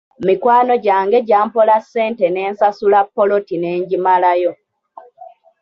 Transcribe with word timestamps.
Mikwano 0.27 0.73
gyange 0.85 1.17
gyampola 1.27 1.75
ssente 1.83 2.25
ne 2.29 2.43
nsasula 2.51 2.99
ppoloti 3.07 3.55
ne 3.59 3.71
ngimalayo. 3.81 4.51